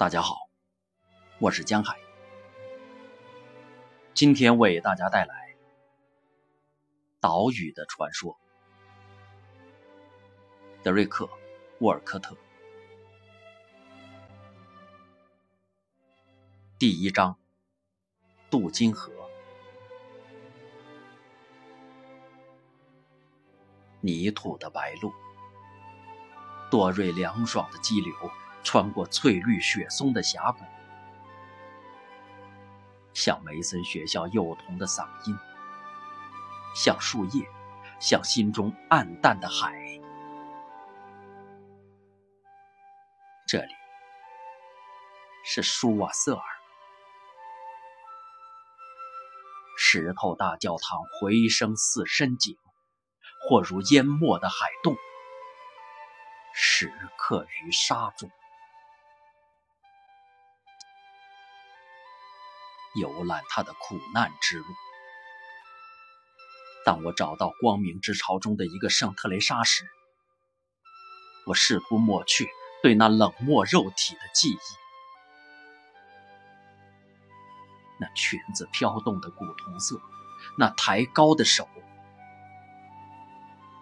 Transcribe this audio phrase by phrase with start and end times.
[0.00, 0.48] 大家好，
[1.40, 1.94] 我是江海，
[4.14, 5.54] 今天为大家带来
[7.20, 8.34] 岛屿的传说。
[10.82, 11.26] 德瑞克·
[11.80, 12.34] 沃尔科特，
[16.78, 17.36] 第一章：
[18.48, 19.12] 渡金河。
[24.00, 25.12] 泥土的白鹭，
[26.70, 28.14] 多瑞凉爽的激流。
[28.62, 30.64] 穿过翠绿雪松的峡谷，
[33.14, 35.36] 像梅森学校幼童的嗓音，
[36.74, 37.48] 像树叶，
[37.98, 39.74] 像心中暗淡的海。
[43.48, 43.72] 这里
[45.44, 46.44] 是舒瓦瑟尔，
[49.76, 52.56] 石头大教堂回声似深井，
[53.48, 54.94] 或如淹没的海洞，
[56.54, 58.30] 时刻于沙中。
[62.94, 64.64] 游览他的苦难之路。
[66.84, 69.84] 当我找到光明之潮中的一个圣特雷莎时，
[71.46, 72.48] 我试图抹去
[72.82, 74.58] 对那冷漠肉体的记忆。
[77.98, 80.00] 那裙子飘动的古铜色，
[80.56, 81.68] 那抬高的手，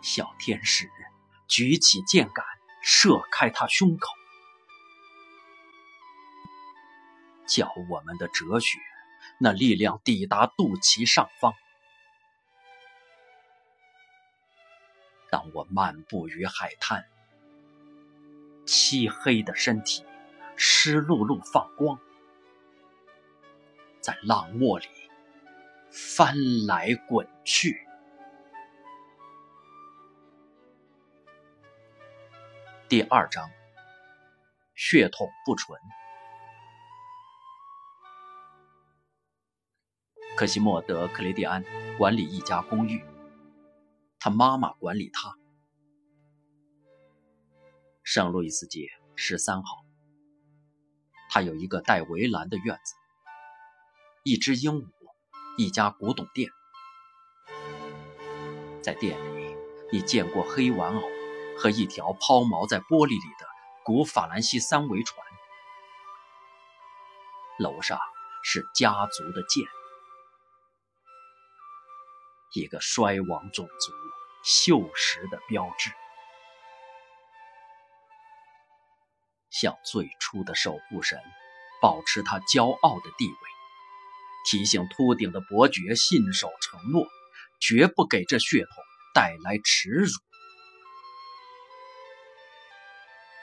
[0.02, 0.90] 小天使
[1.46, 2.44] 举起箭杆，
[2.82, 4.12] 射开他胸口，
[7.46, 8.80] 教我们的哲学。
[9.38, 11.54] 那力量抵达肚脐上方。
[15.30, 17.06] 当我漫步于海滩，
[18.66, 20.04] 漆黑的身体
[20.56, 22.00] 湿漉漉放光，
[24.00, 24.88] 在浪沫里
[25.90, 27.86] 翻来滚去。
[32.88, 33.50] 第二章，
[34.74, 35.78] 血统不纯。
[40.38, 41.64] 克西莫·德·克雷蒂安
[41.98, 43.04] 管理一家公寓，
[44.20, 45.36] 他妈妈管理他。
[48.04, 49.84] 圣路易斯街十三号。
[51.28, 52.94] 他有一个带围栏的院子，
[54.22, 54.86] 一只鹦鹉，
[55.56, 56.48] 一家古董店。
[58.80, 59.56] 在店里，
[59.90, 61.02] 你见过黑玩偶
[61.58, 63.46] 和一条抛锚在玻璃里的
[63.84, 65.26] 古法兰西三桅船。
[67.58, 67.98] 楼上
[68.44, 69.66] 是家族的剑。
[72.54, 73.92] 一个衰亡种族
[74.42, 75.90] 锈蚀的标志，
[79.50, 81.20] 向最初的守护神
[81.82, 83.36] 保持他骄傲的地位，
[84.46, 87.06] 提醒秃顶的伯爵信守承诺，
[87.60, 88.84] 绝不给这血统
[89.14, 90.10] 带来耻辱。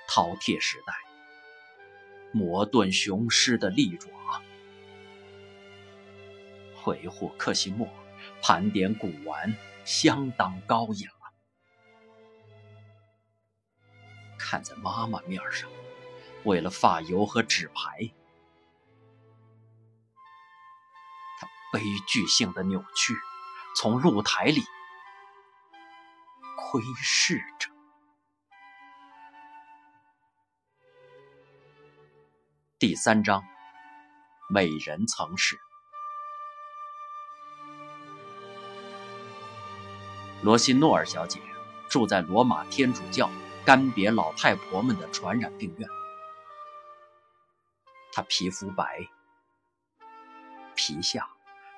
[0.07, 0.93] 饕餮时代，
[2.31, 4.09] 魔盾雄狮的利爪，
[6.85, 7.87] 维护克西莫。
[8.47, 11.09] 盘点古玩相当高雅，
[14.37, 15.67] 看在妈妈面上，
[16.43, 18.11] 为了发油和纸牌，
[21.39, 23.15] 他悲剧性的扭曲，
[23.75, 24.61] 从露台里
[26.55, 27.67] 窥视着。
[32.77, 33.43] 第三章，
[34.51, 35.57] 美人曾是。
[40.45, 41.39] 罗西诺尔小姐
[41.89, 43.31] 住在罗马天主教
[43.65, 45.89] 干瘪老太婆们的传染病院。
[48.13, 49.09] 她皮肤白，
[50.75, 51.27] 皮下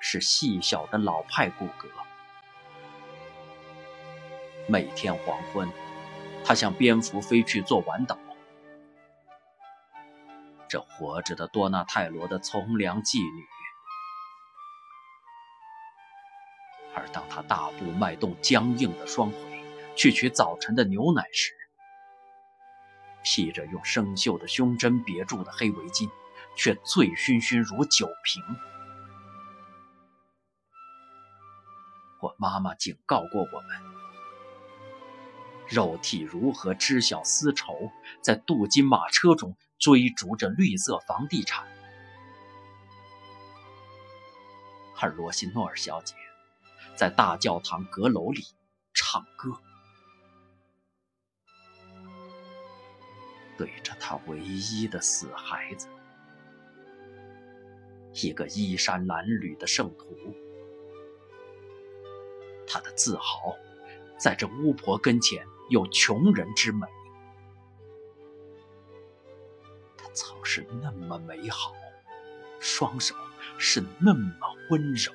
[0.00, 1.86] 是细小的老派骨骼。
[4.66, 5.66] 每天黄昏，
[6.44, 8.18] 她像蝙蝠飞去做晚岛。
[10.68, 13.46] 这活着的多纳泰罗的从良妓女。
[16.98, 19.38] 而当他大步迈动僵硬的双腿
[19.94, 21.54] 去取早晨的牛奶时，
[23.22, 26.10] 披着用生锈的胸针别住的黑围巾，
[26.56, 28.42] 却醉醺醺如酒瓶。
[32.20, 33.80] 我妈妈警告过我们：
[35.68, 41.64] 肉体如何知晓丝绸，在镀金马车中追逐着绿色房地产。
[45.00, 46.16] 而罗西诺尔小姐。
[46.98, 48.44] 在大教堂阁楼里
[48.92, 49.56] 唱歌，
[53.56, 55.86] 对着他唯一的死孩子，
[58.14, 60.34] 一个衣衫褴褛的圣徒。
[62.66, 63.56] 他的自豪，
[64.18, 66.84] 在这巫婆跟前有穷人之美。
[69.96, 71.72] 他曾是那么美好，
[72.58, 73.14] 双手
[73.56, 74.32] 是那么
[74.70, 75.12] 温柔。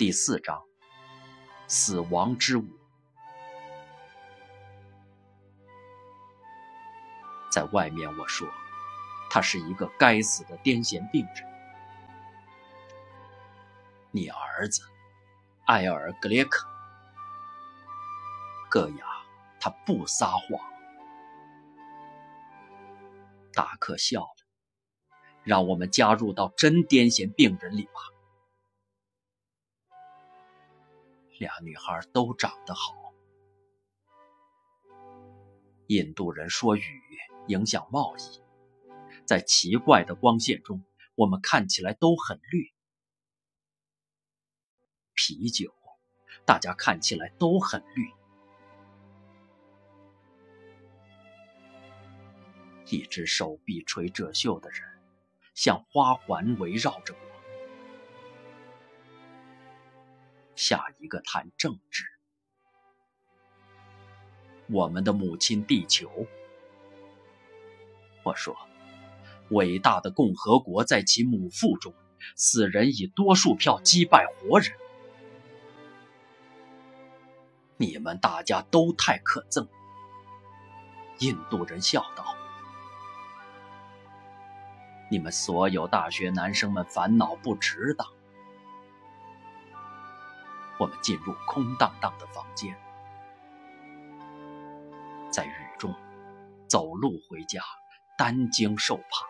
[0.00, 0.64] 第四章，
[1.66, 2.64] 死亡之舞。
[7.52, 8.48] 在外面，我说，
[9.28, 11.46] 他是一个该死的癫痫病人。
[14.10, 14.80] 你儿子，
[15.66, 16.66] 埃尔格列克，
[18.70, 19.04] 戈雅，
[19.60, 20.58] 他不撒谎。
[23.52, 24.46] 达克笑了，
[25.44, 28.00] 让我们加入到真癫痫病人里吧。
[31.40, 32.94] 俩女孩都长得好。
[35.88, 36.82] 印度人说雨。
[37.46, 38.42] 影响贸易，
[39.24, 40.84] 在奇怪的光线中，
[41.16, 42.72] 我们看起来都很绿。
[45.14, 45.74] 啤酒，
[46.44, 48.08] 大家看起来都很绿。
[52.86, 54.82] 一只手臂垂褶袖的人，
[55.54, 57.29] 像花环围绕着我。
[60.60, 62.04] 下一个谈政治，
[64.68, 66.26] 我们的母亲地球。
[68.22, 68.54] 我说
[69.52, 71.94] ：“伟大的共和国在其母腹中，
[72.36, 74.70] 死人以多数票击败活人。
[77.78, 79.66] 你们大家都太可憎。”
[81.20, 82.36] 印度人笑道
[85.10, 88.06] ：“你们所有大学男生们烦恼不值当。”
[90.80, 92.74] 我们进入空荡荡的房间，
[95.30, 95.94] 在雨中
[96.68, 97.62] 走路回家。
[98.18, 99.26] 担惊受怕，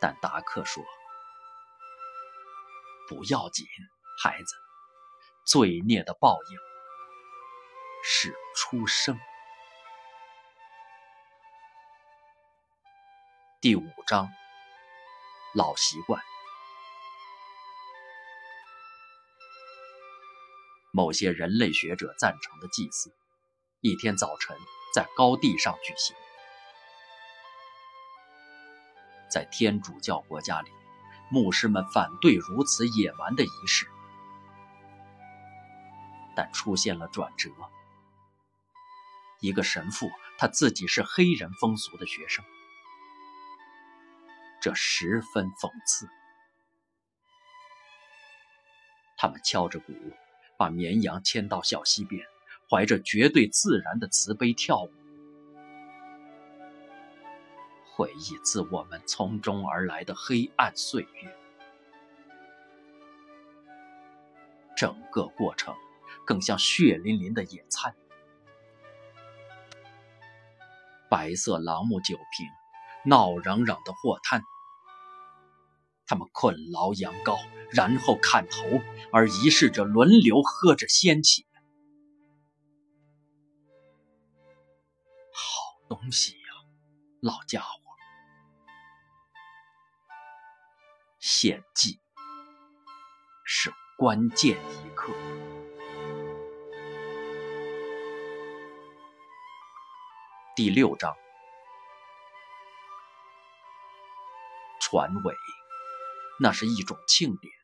[0.00, 0.82] 但达克说
[3.06, 3.66] ：“不要紧，
[4.22, 4.54] 孩子，
[5.44, 6.58] 罪孽的报应
[8.02, 9.20] 是出生。”
[13.60, 14.30] 第五章，
[15.54, 16.31] 老习惯。
[20.92, 23.12] 某些人类学者赞成的祭祀，
[23.80, 24.56] 一天早晨。
[24.94, 26.14] 在高地上举行，
[29.30, 30.70] 在天主教国家里，
[31.30, 33.86] 牧师们反对如此野蛮的仪式，
[36.36, 37.48] 但出现了转折。
[39.40, 42.44] 一个神父，他自己是黑人风俗的学生，
[44.60, 46.06] 这十分讽刺。
[49.16, 49.94] 他们敲着鼓，
[50.62, 52.24] 把绵羊牵到小溪边。
[52.70, 54.90] 怀着绝对自然的慈悲跳舞，
[57.84, 61.36] 回忆自我们从中而来的黑暗岁月。
[64.74, 65.74] 整个过程
[66.24, 67.94] 更像血淋淋的野餐。
[71.10, 72.46] 白色朗姆酒瓶，
[73.04, 74.40] 闹嚷嚷的货摊，
[76.06, 77.36] 他们捆牢羊羔，
[77.74, 78.80] 然后砍头，
[79.12, 81.44] 而仪式者轮流喝着鲜血。
[85.88, 86.48] 东西呀，
[87.20, 87.68] 老家伙！
[91.18, 92.00] 献祭
[93.44, 95.12] 是关键一刻。
[100.56, 101.14] 第六章，
[104.80, 105.34] 船尾，
[106.40, 107.61] 那是一种庆典。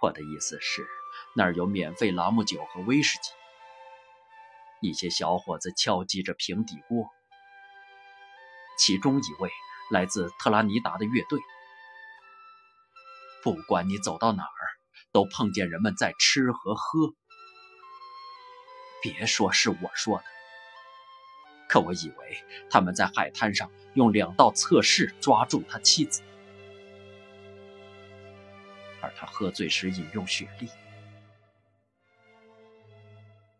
[0.00, 0.86] 我的意思是，
[1.34, 3.30] 那儿有免费朗姆酒和威士忌。
[4.82, 7.08] 一些小伙子敲击着平底锅，
[8.78, 9.50] 其中一位
[9.90, 11.40] 来自特拉尼达的乐队。
[13.42, 14.60] 不管你走到哪儿，
[15.12, 17.14] 都碰见人们在吃和喝。
[19.00, 20.24] 别说是我说的，
[21.68, 26.22] 可我以为他们在海滩上用两道测试抓住他妻子，
[29.16, 30.68] 他喝醉时饮用雪莉。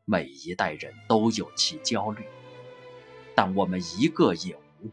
[0.05, 2.25] 每一代人都有其焦虑，
[3.35, 4.91] 但我们一个也无，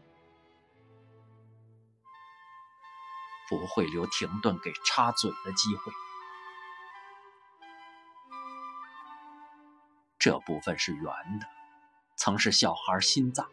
[3.48, 5.92] 不会留停顿给插嘴的机会。
[10.18, 11.04] 这部分是圆
[11.38, 11.46] 的，
[12.16, 13.46] 曾是小孩心脏，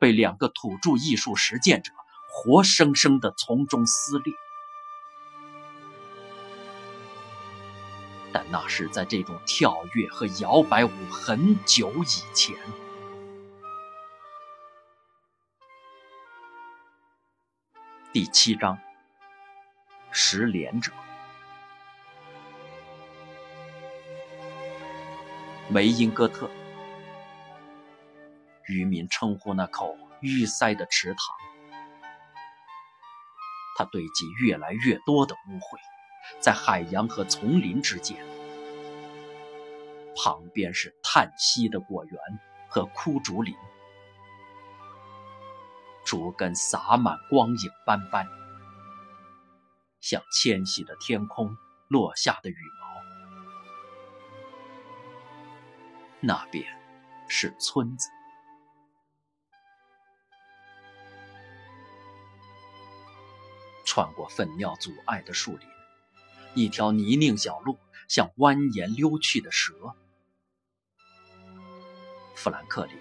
[0.00, 1.92] 被两个土著艺术实践者
[2.28, 4.34] 活生生的从中撕裂。
[8.32, 12.56] 但那是在这种跳跃和摇摆舞很久以前。
[18.12, 18.78] 第七章，
[20.10, 20.92] 失联者。
[25.68, 26.50] 梅因戈特。
[28.66, 31.18] 渔民称呼那口淤塞的池塘，
[33.76, 35.76] 它堆积越来越多的污秽，
[36.38, 38.16] 在海洋和丛林之间，
[40.14, 42.20] 旁边是叹息的果园
[42.68, 43.54] 和枯竹林，
[46.04, 48.26] 竹根洒满光影斑斑，
[50.00, 51.56] 像迁徙的天空
[51.88, 52.90] 落下的羽毛。
[56.20, 56.64] 那边
[57.28, 58.08] 是村子。
[63.86, 65.68] 穿过粪尿阻碍的树林，
[66.54, 67.78] 一条泥泞小路
[68.08, 69.74] 像蜿蜒溜去的蛇。
[72.34, 72.94] 富兰克林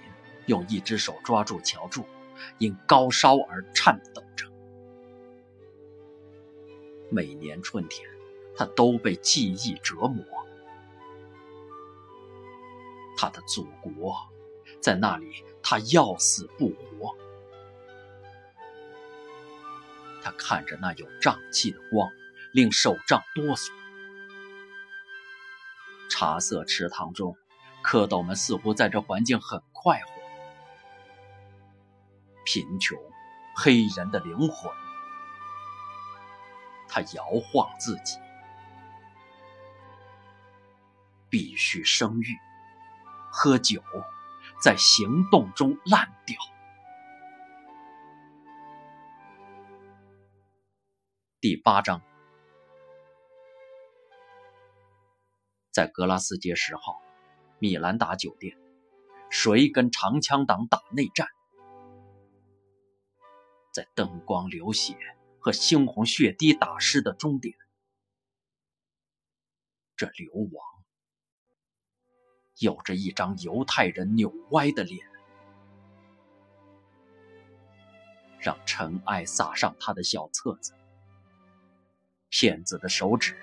[0.48, 2.06] 用一只手抓住桥柱，
[2.58, 4.46] 因高烧而颤抖着。
[7.10, 8.08] 每年春天，
[8.56, 10.24] 他都被记忆折磨。
[13.18, 14.16] 他的祖国，
[14.82, 17.16] 在那里，他要死不活。
[20.22, 22.10] 他看着那有瘴气的光，
[22.52, 23.72] 令手杖哆嗦。
[26.10, 27.38] 茶色池塘中，
[27.84, 30.12] 蝌蚪们似乎在这环境很快活。
[32.44, 32.98] 贫穷，
[33.56, 34.72] 黑人的灵魂。
[36.88, 38.18] 他摇晃自己，
[41.30, 42.36] 必须生育，
[43.32, 43.80] 喝酒，
[44.60, 46.36] 在行动中烂掉。
[51.40, 52.02] 第八章，
[55.72, 57.02] 在格拉斯街十号
[57.60, 58.58] 米兰达酒店，
[59.30, 61.28] 谁跟长枪党打内战？
[63.72, 64.96] 在灯光、流血
[65.40, 67.56] 和猩红血滴打湿的终点，
[69.96, 70.84] 这流亡
[72.58, 75.06] 有着一张犹太人扭歪的脸，
[78.40, 80.74] 让尘埃洒上他的小册子。
[82.30, 83.38] 骗子的手指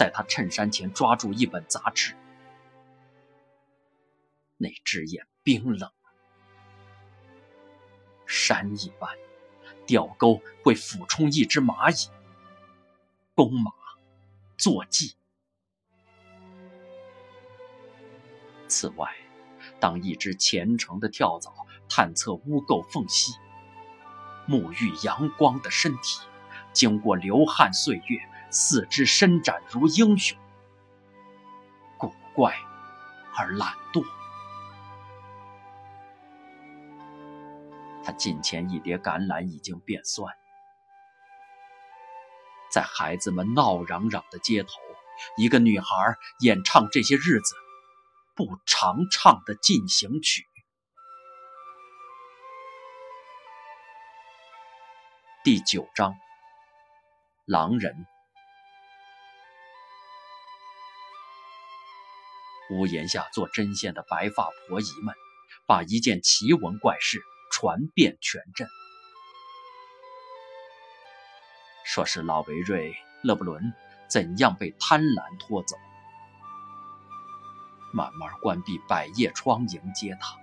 [0.00, 2.16] 在他衬衫前抓住一本杂志，
[4.56, 5.92] 那只眼冰冷，
[8.24, 9.10] 山一般，
[9.84, 12.10] 吊钩会俯冲一只蚂蚁，
[13.34, 13.70] 弓马，
[14.56, 15.14] 坐骑。
[18.68, 19.14] 此外，
[19.78, 21.52] 当一只虔诚的跳蚤
[21.90, 23.34] 探测污垢缝隙，
[24.48, 26.22] 沐浴阳光的身体，
[26.72, 28.29] 经过流汗岁月。
[28.50, 30.36] 四肢伸展如英雄，
[31.96, 32.52] 古怪
[33.36, 34.04] 而懒惰。
[38.02, 40.34] 他近前一碟橄榄已经变酸，
[42.72, 44.70] 在孩子们闹嚷嚷的街头，
[45.36, 45.86] 一个女孩
[46.40, 47.54] 演唱这些日子
[48.34, 50.44] 不常唱的进行曲。
[55.44, 56.16] 第九章，
[57.44, 58.06] 狼人。
[62.70, 65.14] 屋檐下做针线的白发婆姨们，
[65.66, 68.68] 把一件奇闻怪事传遍全镇，
[71.84, 73.72] 说是老维瑞·勒布伦
[74.08, 75.76] 怎样被贪婪拖走，
[77.92, 80.36] 慢慢关闭百叶窗迎接他。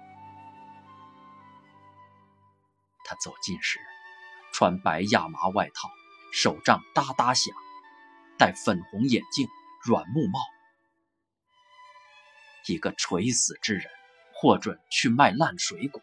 [3.05, 3.79] 他走近时，
[4.51, 5.89] 穿白亚麻外套，
[6.33, 7.55] 手杖哒哒响，
[8.37, 9.47] 戴粉红眼镜，
[9.85, 10.39] 软木帽。
[12.67, 13.89] 一个垂死之人，
[14.33, 16.01] 获准去卖烂水果。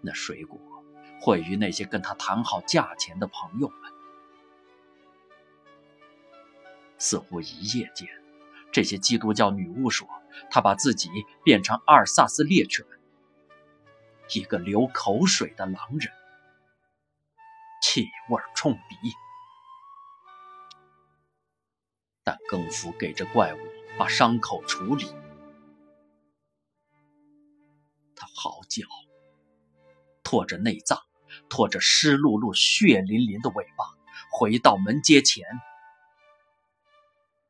[0.00, 0.60] 那水果
[1.20, 3.92] 惠于那些跟他谈好价钱的朋友们。
[6.98, 8.08] 似乎一夜间，
[8.70, 10.08] 这些基督教女巫说，
[10.50, 11.08] 她把自己
[11.44, 12.86] 变成阿尔萨斯猎犬，
[14.34, 16.12] 一个流口水的狼人，
[17.82, 18.96] 气味冲鼻。
[22.24, 23.58] 但更夫给这怪物
[23.98, 25.06] 把伤口处理。
[28.16, 28.86] 他嚎叫，
[30.22, 30.98] 拖着内脏，
[31.48, 33.84] 拖着湿漉漉、血淋淋的尾巴，
[34.30, 35.44] 回到门阶前，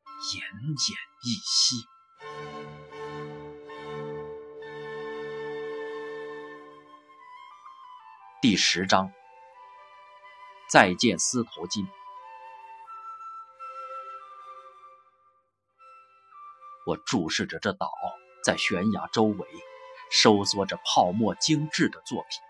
[0.05, 0.39] 奄
[0.77, 0.93] 奄
[1.25, 1.77] 一息。
[8.41, 9.13] 第十章，
[10.69, 11.87] 再见司徒金。
[16.85, 17.91] 我注视着这岛
[18.45, 19.47] 在悬崖周围
[20.11, 22.41] 收缩着泡沫精致的作品。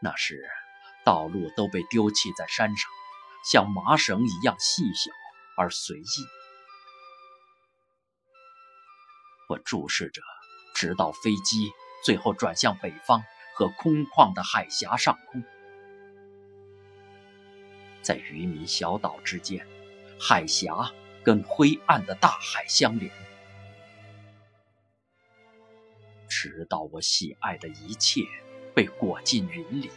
[0.00, 0.42] 那时，
[1.04, 2.90] 道路都被丢弃在山上，
[3.44, 5.10] 像麻绳一样细小
[5.56, 6.26] 而随意。
[9.48, 10.20] 我注视着，
[10.74, 11.72] 直到飞机
[12.04, 15.42] 最后转向北方和空旷的海峡上空，
[18.02, 19.66] 在渔民小岛之间，
[20.20, 20.92] 海峡
[21.28, 23.12] 跟灰暗的大海相连，
[26.26, 28.22] 直到我喜爱的一切
[28.74, 29.90] 被裹进云里。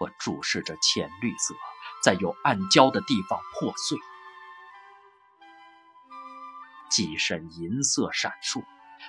[0.00, 1.54] 我注视着浅绿色
[2.02, 3.98] 在有暗礁的地方破碎。
[6.88, 8.64] 几身银色闪烁，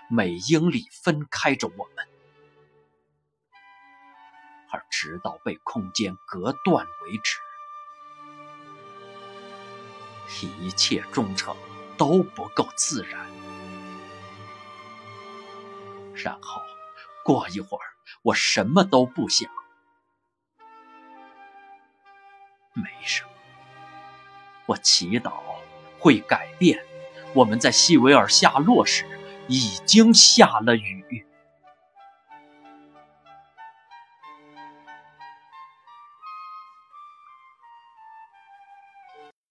[0.10, 2.06] 每英里分开着我们，
[4.70, 7.38] 而直到被空间隔断为止，
[10.60, 11.56] 一切忠诚
[11.98, 13.26] 都不够自然。
[16.14, 16.62] 然后
[17.24, 17.86] 过一会儿，
[18.24, 19.50] 我什么都不想，
[22.74, 23.30] 没什么。
[24.66, 25.34] 我祈祷
[26.00, 26.84] 会改变。
[27.34, 29.06] 我们在西维尔下落时，
[29.48, 31.26] 已经下了雨。